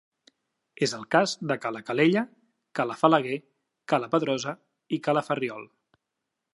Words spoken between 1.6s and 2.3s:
Cala Calella,